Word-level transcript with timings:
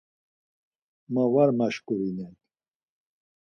Ma 1.13 1.23
var 1.33 1.49
maşǩurinen. 1.57 2.33